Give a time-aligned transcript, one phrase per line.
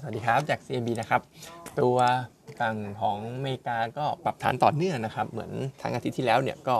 [0.00, 1.20] สวัสดีครับ จาก CMB นะครับ
[1.80, 1.96] ตัว
[2.60, 5.52] ฝั่งของอเมริกาก็ปรับฐานต่อเนื่องนะครับ เหมือน
[5.82, 6.76] ทั้งอาทิตย์ที่แล้วเนี่ยก็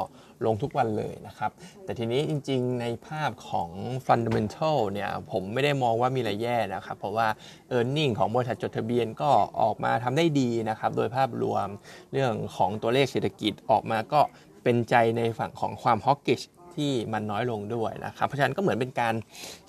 [0.47, 1.51] ลงทุกวันเลยนะครับ
[1.85, 3.71] แต่ทีนี้จริงๆ ในภาพของ
[4.07, 7.29] Fundamental เนี่ยผมไม่ได้มองว่ามีอะไรแย่นะครับ เพราะว่า
[7.77, 9.31] e a r n i n g ของบริษัทจดทะเบียนก็
[9.61, 11.69] ออกมาทำได้ดีนะครับ โดยภาพรวม
[12.13, 14.21] เรื่องของตัวเลขเศรษฐกิจออกมาก็
[14.65, 16.41] เป็นใจในฝั่งของความฮอกกิช
[16.77, 19.15] ที่มันน้อยลงด้วยนะครับ เพราะฉะนั้นก็เหมือนเป็นการ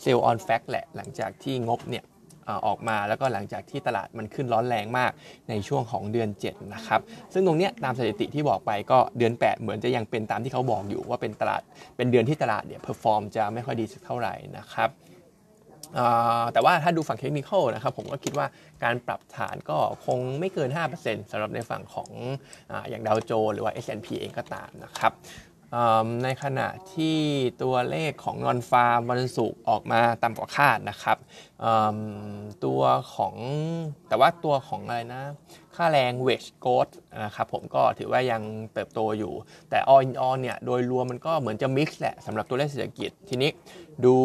[0.02, 2.06] sell on fact แหละหลังจากที่งบเนี่ย
[2.66, 5.12] ออกมาแล้วก็หลังจากที่ตลาดมันขึ้นร้อนแรงมาก
[5.50, 7.02] ในช่วงของเดือน 7 นะครับ
[7.34, 11.62] ซึ่งตรงนี้ตามสถิติที่บอกไปก็เดือน 8 เหมือนจะยังเป็นตามที่เขาบอกอยู่ว่าเป็นตลาด
[11.98, 14.92] เป็นเดือนที่ตลาดเนี่ย perform จะไม่ค่อยดีสักเท่าไหร่นะครับ
[16.54, 18.48] แต่ว่าถ้าดูฝั่งเทคนิคนะครับผมก็คิดว่า
[18.84, 20.70] การปรับฐานก็คงไม่เกิน
[21.02, 22.10] 5%สำหรับในฝั่งของ
[22.72, 25.12] ออย่างดาวโจนส์หรือว่า S&P เองก็ตามนะครับ
[26.24, 27.18] ในขณะที่
[27.64, 31.18] ตัวเลขของนอนฟาร์มวันศุกร์ออกมาต่ำกว่าคาดนะครับ
[32.66, 32.82] ตัว
[33.16, 33.36] ของ
[34.08, 35.24] แต่ว่าตัวของอะไรนะ
[35.76, 38.42] ค่าแรง wage growth นะครับผมก็ถือว่ายัง
[38.74, 39.34] เติบโตอยู่
[39.70, 43.50] แต่ all in all เนี่ยโดยรวมมันก็เหมือนจะ mix แหละสำหรับตัวเลขเศรษฐกิจทีนี้
[44.06, 44.16] ดู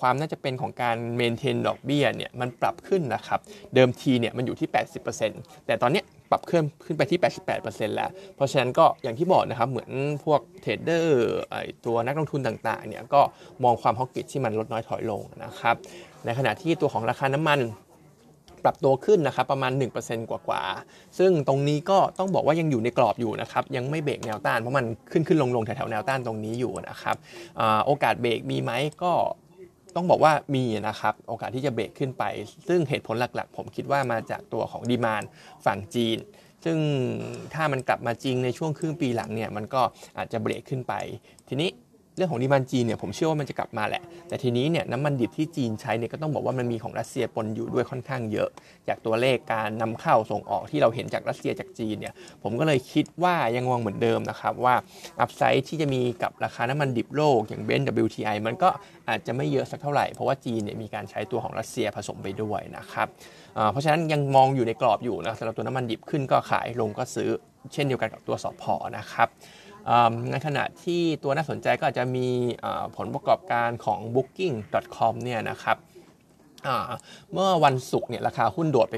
[0.00, 3.40] ความน่าจะเป็นของการ maintain ดอกเบี้ยเนี่ยมันปรับขึ้นนะครับ
[3.74, 4.68] เดิมทีเนี่ยมันอยู่ที่
[5.16, 7.20] 80%แต่ตอนเนี้ยปรับขึ้นขึ้นไปที่
[7.56, 9.90] 88%แล้ว เพราะฉะนั้นก็อย่างที่บอกนะครับ เหมือน
[10.24, 11.12] พวกเทรดเดอร์
[11.86, 13.20] ตัวนักลงทุนต่างๆ เนี่ยก็
[13.64, 15.76] มองความฮอกกิจที่มันลดน้อยถอยลงนะครับ
[16.24, 17.60] ในขณะที่ตัวของราคาน้ำมัน
[18.64, 27.16] ปรับตัวขึ้นนะครับประมาณ 1%กว่าๆซึ่งตรงนี้ก็ต้องบอกว่ายังอยู่ในกรอบอยู่นะครับ ยังไม่เบรกแนวต้านเพราะมันขึ้นขึ้นลงลงแถวๆแนวต้านตรงนี้อยู่นะครับ
[27.60, 28.72] อโอกาสเบรกมีไหม
[29.02, 29.12] ก็
[29.96, 32.24] ต้องบอกว่ามีนะครับโอกาสที่จะเบรกขึ้นไป
[32.68, 35.22] ซึ่งเหตุผลหลักๆ ผมคิดว่ามาจากตัวของดีมาน
[35.64, 36.18] ฝั่งจีน
[36.64, 36.78] ซึ่ง
[37.54, 39.82] ถ้ามันกลับมาจริงในช่วงครึ่งปีหลังเนี่ยมันก็
[40.18, 40.94] อาจจะเบรกขึ้นไป
[41.48, 41.70] ทีนี้
[42.16, 48.48] เรื่องของดีมานจีนเนี่ยผมเชื่อว่ามันจะกลับมาแหละ แต่ทีนี้เนี่ยน้ำมันดิบที่จีนใช้เนี่ยก็ต้องบอกว่ามันมีของรัสเซียปนอยู่ด้วยค่อนข้างเยอะ
[48.88, 54.74] จากตัวเลขการนำเข้าส่งออกที่เราเห็นจากรัสเซียจากจีนเนี่ยผมก็เลยคิดว่ายังมองเหมือนเดิมนะครับว่า
[55.20, 58.68] อัพไซด์ที่จะมีกับราคาน้ำมันดิบโลกอย่างเบน WTI มันก็
[59.08, 63.08] อาจจะไม่เยอะสักเท่าไหร่ เพราะว่าจีนเนี่ยมีการใช้ตัวของรัสเซียผสมไปด้วยนะครับ
[63.70, 67.30] เพราะฉะนั้นยังมองอยู่ในกรอบอยู่นะสำหรับตัวน้ำมันดิบขึ้นก็ขายลงก็ซื้อ
[67.72, 69.28] เช่นเดียวกันกับตัวสอพอนะครับ
[70.30, 72.28] ในขณะที่ตัวน่าสนใจก็อาจจะมี
[72.96, 75.78] ผลประกอบการของ booking.com เนี่ยนะครับ
[77.32, 78.96] เมื่อวันศุกร์เนี่ยราคาหุ้นโดดไป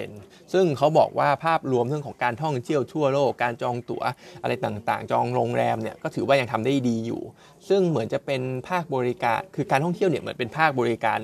[0.00, 4.02] 9%ซึ่งเขาบอกว่าภาพรวมเรื่องของการท่องเที่ยวทั่วโลก การจองตั๋ว
[4.42, 7.22] อะไรต่างๆ จองโรงแรมเนี่ยก็ถือว่ายังทำได้ดีอยู่
[7.68, 11.20] ซึ่งเหมือนจะเป็นภาคบริการ คือการท่องเที่ยวเนี่ยเหมือนเป็นภาคบริการ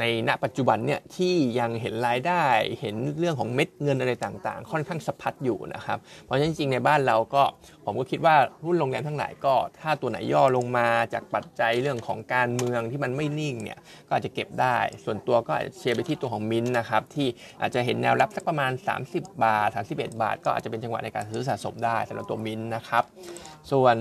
[0.00, 2.44] ในณปัจจุบันเนี่ยที่ยังเห็นรายได้
[2.80, 7.42] เห็นเรื่องของเม็ดเงินอะไรต่างๆ ค่อนข้างสะพัดอยู่นะครับเพราะฉะนั้นจริงๆในบ้านเราก็
[7.84, 17.28] ผมก็คิดว่าหุ้นโรงแรมทั้งหลายก็ ถ้าตัวไหนย่อลงมาจากปัจจัยเรื่องของการเมืองที่มันไม่นิ่งเนี่ยก็อาจจะเก็บได้ ส่วนตัวก็เชียร์ไปที่ตัวของมินนะครับที่
[17.60, 18.72] อาจจะเห็นแนวรับสักประมาณ
[19.08, 23.04] 30 บาท 31 บาท ก็อาจจะเป็นจังหวะในการซื้อสะสมได้สำหรับตัวมินนะครับ
[23.72, 23.96] ส่วน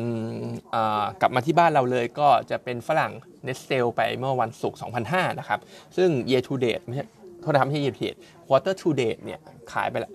[1.22, 3.12] กลับมาที่บ้านเราเลยก็จะเป็นฝรั่ง
[3.46, 4.80] net sell ไปเมื่อวันศุกร์
[5.10, 5.60] 2005 นะครับ
[5.98, 7.06] ซึ่ง year to date ไม่ใช่
[7.42, 8.18] โทษนะครับไม่ใช่ year to date
[8.48, 9.40] quarter to date เนี่ย
[9.74, 10.10] ขายไปแล้ว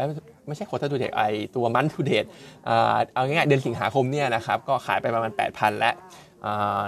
[0.47, 1.23] ไม่ใช่ quarter to date ไอ
[1.57, 2.29] ตัว month to date
[3.15, 5.95] เอาง่ายๆเดือนสิงหาคมเนี่ยนะครับก็ขายไปประมาณ 8,000 แล้ว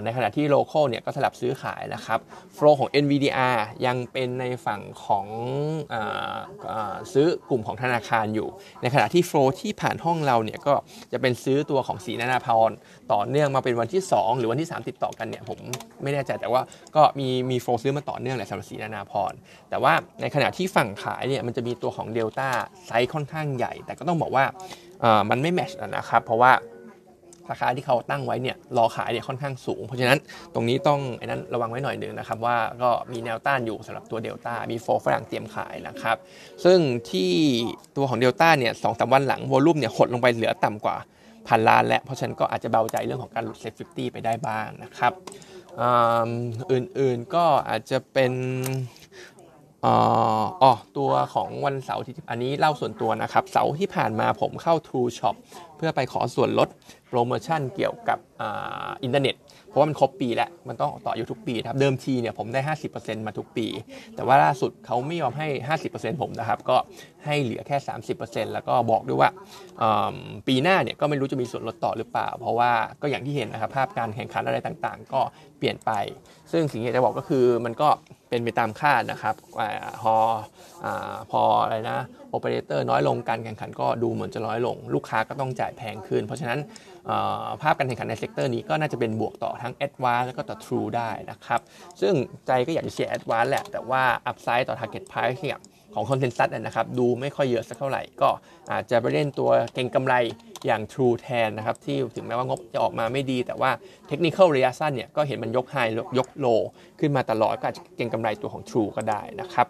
[0.04, 2.20] ในขณะที่ local เนี่ยก็สลับซื้อขายนะครับ
[2.54, 5.26] flow ของ NVDR ยังเป็นในฝั่งของ
[5.92, 5.94] อ
[7.12, 8.48] ซื้อกลุ่มของธนาคารอยู่
[8.82, 10.74] ในขณะที่ flow ที่ผ่านห้องเราเนี่ยก็
[11.12, 12.70] จะเป็นซื้อตัวของศรีนานาพร
[13.12, 15.58] ต่อเนื่องมาเป็นวันที่ 2 หรือวันที่ 3 ติดต่อกันเนี่ยผม
[16.02, 16.62] ไม่แน่ใจแต่ว่า
[16.96, 19.32] ก็มีมี flow ซื้อมาต่อเนื่องแหละสำหรับศรีนานาพร
[19.70, 22.48] แต่ว่าในขณะที่ฝั่งขายเนี่ยมันจะมีตัวของเดลต้า
[22.86, 24.44] ไซส์ค่อนข้างใหญ่ แต่ก็ต้องบอกว่า
[25.30, 26.52] มันไม่ match นะครับเพราะว่า
[27.52, 30.18] ราคาที่เขาตั้งไว้เนี่ยรอขายเนี่ยค่อนข้างสูง เพราะฉะนั้น
[30.54, 36.16] ตรงนี้ต้องไอ้นั้นระวังไว้หน่อยหนึ่งนะครับว่าก็มีแนวต้านอยู่สำหรับตัวเดลต้ามี flow ฝรั่งเตรียมขายนะครับ
[36.64, 36.78] ซึ่ง
[37.10, 37.32] ที่
[37.96, 40.96] ตัวของเดลต้าเนี่ยสองสามวันหลัง volume เนี่ยหดลงไปเหลือต่ำกว่า
[41.48, 45.12] พันล้านและเพราะฉะนั้นก็อาจจะเบาใจเรื่องของการหลุด SET50ไปได้บ้างนะครับ
[46.72, 48.32] อื่นๆก็อาจจะเป็น
[49.86, 49.94] อ๋
[50.70, 55.36] อตัวของวันเสาร์ที่อันนี้เล่าส่วนตัวนะครับ เสาร์ที่ผ่านมาผมเข้า True Shop
[55.82, 56.68] เพื่อไปขอส่วนลด
[57.08, 59.34] โปรโมชั่นเกี่ยวกับอินเทอร์เน็ต
[59.68, 62.60] เพราะว่ามันครบปีแล้ว มันต้องต่ออยู่ทุกปีครับ เดิมทีเนี่ยผมได้
[62.94, 63.66] 50%มาทุกปี
[64.14, 65.48] แต่ว่าล่าสุดเขาไม่ยอมให้
[65.90, 66.76] 50%ผมนะครับ ก็
[67.24, 67.76] ให้เหลือแค่
[68.14, 69.30] 30%แล้วก็บอกด้วยว่า
[70.48, 75.20] ปีหน้าเนี่ยก็ไม่รู้จะมีส่วนลดต่อหรือเปล่า เพราะว่าก็อย่างที่เห็นนะครับภาพการแข่งขันอะไรต่างๆ ก็
[75.58, 75.90] เปลี่ยนไป
[76.52, 77.88] ซึ่งสิ่งที่จะบอกก็คือมันก็
[78.28, 79.34] เป็นไปตามคาดนะครับ
[80.02, 80.14] พอ
[81.30, 81.98] พออะไรนะ
[82.32, 86.58] โอเปอเรเตอร์น้อยลงการแข่งขันก็ดูเหมือนจะน้อยลง ลูกค้าก็ต้องจ่ายแพงขึ้น เพราะฉะนั้น
[87.62, 91.60] ภาพการแข่งขันใน sector นี้ก็น่าจะเป็นบวกต่อทั้ง a d v a n c e แล้วก็ต่อ True ได้นะครับ
[92.00, 92.14] ซึ่ง
[92.46, 95.58] ใจก็อยากจะเชียร์ a d v a n c e แหละ แต่ว่า Upside ต่อ Target Price เนี่ย
[95.94, 98.28] ของ consensus นะครับดูไม่ค่อยเยอะสักเท่าไหร่ ก็
[98.72, 100.14] อาจจะไปเล่นตัวเก็งกำไร
[100.66, 103.70] อย่าง True แทนนะครับ ที่ถึงแม้ว่างบจะออกมาไม่ดี แต่ว่า
[104.08, 105.76] เทคนิคระยะสั้นเนี่ยก็เห็นมันยก high
[106.18, 106.46] ยก low
[107.00, 109.66] ขึ้นมาตลอดก็อาจจะเก็งกำไรตัวของ True ก็ได้นะครับ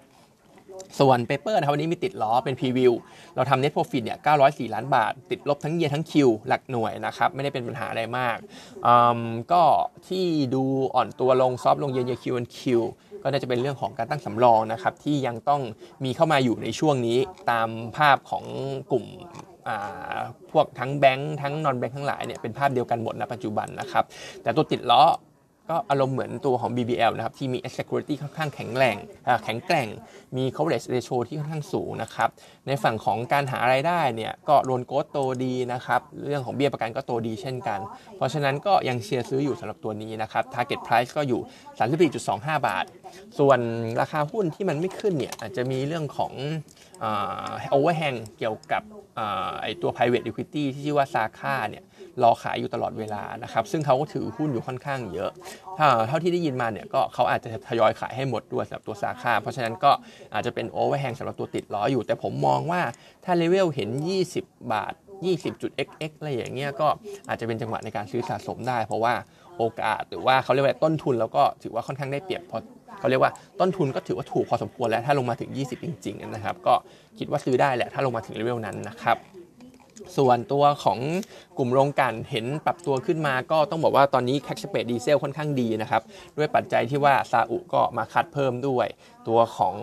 [1.00, 2.92] ส่วน paper นะครับวันนี้มีติดล้อเป็น preview
[3.34, 8.36] เราทำ net profit เนี่ย 904 ล้านบาท ติดลบทั้ง year ทั้ง Q หลักหน่วยนะครับ ไม่ได้เป็นปัญหาอะไรมาก
[9.52, 9.62] ก็
[10.08, 10.24] ที่
[10.54, 10.62] ดู
[10.94, 12.80] อ่อนตัวลง soft ลง year on year Q on Q
[13.22, 15.60] ก็น่าจะเป็นเรื่องของการตั้งสำรองนะครับที่ยังต้อง
[16.04, 17.18] มีเข้ามาอยู่ในช่วงนี้
[17.50, 18.44] ตามภาพของ
[18.92, 19.04] กลุ่ม
[20.52, 24.04] พวกทั้งแบงค์ทั้ง non-bank ทั้งหลายเนี่ยเป็นภาพเดียวกันหมดณปัจจุบันนะครับ
[24.42, 25.02] แต่ตัวติดล้อ
[25.72, 28.96] ก็อารมณ์เหมือนตัวของ BBL นะครับ ที่มี asset quality ค่อนข้างแข็งแรง
[29.44, 29.88] แข็งแกร่ง
[30.36, 32.28] มี coverage ratio ที่ค่อนข้างสูงนะครับ
[32.66, 37.80] ในฝั่งของการหารายได้เนี่ยก็ loan growth โตดีนะครับ เรื่องของเบี้ยประกันก็โตดีเช่นกัน
[38.16, 41.40] เพราะฉะนั้นก็ยังเชียร์ซื้ออยู่สำหรับตัวนี้นะครับ target price ก็อยู่
[42.18, 42.84] 34.25 บาท
[43.38, 43.58] ส่วน
[44.00, 46.32] ราคาหุ้นที่มันไม่ขึ้นเนี่ยอาจจะมีเรื่องของ
[47.70, 48.82] overhang เกี่ยวกับ
[49.62, 51.84] ไอตัว private equity ที่ชื่อว่า SACA เนี่ย
[52.22, 55.30] รอขายอยู่ตลอดเวลานะครับซึ่งเขาก็ถือหุ้นอยู่ค่อนข้างเยอะ
[55.78, 59.90] ถ้าเท่าที่ได้ยินมาเนี่ยก็เขาอาจจะทยอยขายให้หมดด้วยสำหรับตัว SACA เพราะฉะนั้นก็
[60.34, 62.80] อาจจะเป็น overhang สำหรับตัวติดล้ออยู่ แต่ผมมองว่า
[63.24, 63.88] ถ้าเลเวลเห็น
[64.30, 64.94] 20 บาท
[65.26, 66.88] 20.xx อะไรอย่างเงี้ยก็
[67.28, 69.14] อาจจะเป็นจังหวะในการซื้อสะสมได้ เพราะว่า
[69.58, 72.58] โอกาสหรือว่าเขาเรียกว่าต้นทุนแล้วก็ถือว่าค่อนข้างได้เปรียบพอ
[73.00, 76.74] เขาเรียกว่าต้นทุนก็ถือว่าถูกพอสมควรแล้วถ้าลงมาถึง 20 จริงๆนะครับ ก็
[77.18, 79.16] คิดว่าซื้อได้แหละถ้าลงมาถึงเลเวลนั้นนะครับ
[80.16, 80.98] ส่วนตัวของ
[81.58, 86.02] กลุ่มโรงกลั่นเห็นปรับตัวขึ้นมาก็ต้องบอกว่าตอนนี้ crack spread ดีเซลค่อนข้างดีนะครับ
[86.36, 88.86] ด้วยปัจจัยที่ว่าซาอุก็มา cut เพิ่มด้วย
[89.28, 89.76] ตัวของ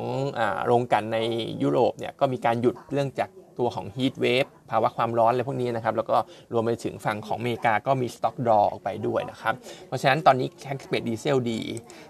[0.65, 1.17] โรงกลั่นใน
[1.61, 3.29] ยุโรปเนี่ยก็มีการหยุดเนื่องจาก
[3.59, 6.17] ตัวของ heatwave ภาวะความร้อนอะไรพวกนี้นะครับแล้วก็
[6.53, 9.53] รวมไปถึงฝั่งของอเมริกาก็มี stock draw ออกไปด้วยนะครับ
[9.87, 11.59] เพราะฉะนั้นตอนนี้ crack spread ดีเซลดี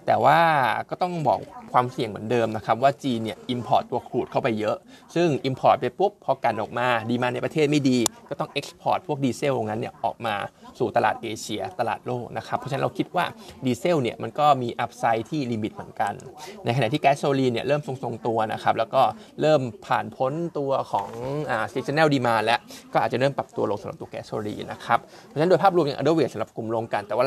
[0.06, 0.40] แต่ว่า
[0.90, 1.40] ก็ต้องบอก
[1.72, 4.76] ความเสี่ยงเหมือนเดิมนะครับว่าจีนเนี่ย import ตัว crude เข้าไปเยอะ
[5.16, 7.98] ซึ่ง import ไปปุ๊บพอกลั่นออกมา demand ในประเทศไม่ดี
[8.30, 10.36] ก็ต้อง export พวกดีเซลตรงนั้นเนี่ยออกมา
[10.80, 13.26] สู่ตลาดเอเชีย ตลาดโลกนะครับเพราะฉะนั้นเราคิดว่า
[13.66, 16.14] ดีเซลเนี่ยมันก็มี upside ที่ limit เหมือนกัน
[16.66, 19.02] ในขณะที่แก๊สโซลีนเนี่ยเริ่มทรงๆตัวนะครับแล้วก็
[19.42, 21.10] เริ่มผ่านพ้นตัวของ
[21.50, 22.60] อ่า seasonal ดีมาแล้ว
[22.94, 27.26] ก็อาจจะเริ่มปรับตัวลงสำหรับตัวแก๊สโซลีนะครับ เพราะฉะนั้นโดยภาพรวมยัง underweight สำหรับกลุ่มโรงกลั่นแต่ว่า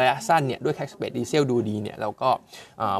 [0.00, 2.30] ระยะสั้นเนี่ยด้วย crack spread ดีเซลดูดีเนี่ยเราก็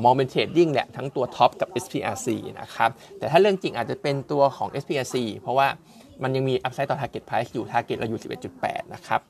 [0.05, 2.29] มองเป็น trading แหละทั้งตัว TOP กับ SPRC
[2.61, 5.67] นะครับแต่ถ้าเลือกจริงอาจจะเป็นตัวของ SPRC เพราะว่า
[6.23, 8.21] มันยังมี upside ต่อ target price อยู่ target เราอยู่
[8.57, 9.21] 11.8 นะครับ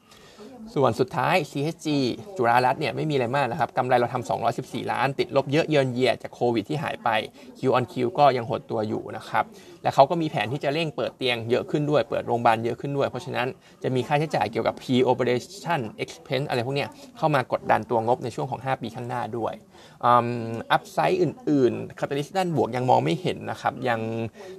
[0.74, 1.88] ส่วนสุดท้าย CHG
[2.36, 7.08] จุฬารัตน์เนี่ยไม่มีอะไรมากนะครับกำไรเราทำ214 ล้าน ติดลบเยอะเยินเยียจากโควิดที่หายไป
[7.58, 9.44] Q on Q ก็ยังหดตัวอยู่นะครับ
[9.82, 13.46] และเขาก็มีแผนที่จะเร่งเปิดเตียงเยอะขึ้นด้วย เปิดโรงพยาบาลเยอะขึ้นด้วย เพราะฉะนั้น
[13.82, 19.54] จะมีค่าใช้จ่ายเกี่ยวกับ pre-operation expense อะไรพวกเนี้ยเข้ามากดดันตัวงบในช่วงของ 5 ปีข้างหน้าด้วย
[20.04, 24.00] upside อื่นๆ catalyst ด้านบวกยังมองไม่เห็นนะครับ ยัง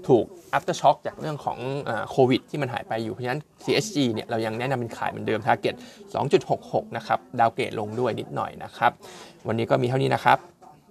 [0.07, 1.57] ถูก aftershock จากเรื่องของ
[2.09, 5.75] โควิดที่มันหายไปอยู่ เพราะฉะนั้น CHG เนี่ยเรายังแนะนำเป็นขายเหมือนเดิม target
[6.35, 8.91] 2.66 นะครับ downgrade ลงด้วยนิดหน่อยนะครับ
[9.47, 10.37] วันนี้ก็มีเท่านี้นะครับ